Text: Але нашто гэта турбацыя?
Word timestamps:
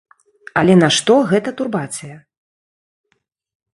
Але 0.61 0.73
нашто 0.83 1.17
гэта 1.33 1.49
турбацыя? 1.61 2.17